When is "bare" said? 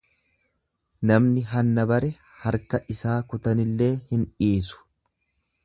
1.91-2.09